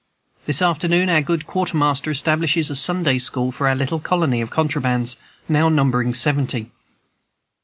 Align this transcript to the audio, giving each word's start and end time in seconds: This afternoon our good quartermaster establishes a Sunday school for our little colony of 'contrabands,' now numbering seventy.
This 0.47 0.63
afternoon 0.63 1.09
our 1.09 1.21
good 1.21 1.45
quartermaster 1.45 2.09
establishes 2.09 2.71
a 2.71 2.75
Sunday 2.75 3.19
school 3.19 3.51
for 3.51 3.67
our 3.67 3.75
little 3.75 3.99
colony 3.99 4.41
of 4.41 4.49
'contrabands,' 4.49 5.15
now 5.47 5.69
numbering 5.69 6.15
seventy. 6.15 6.71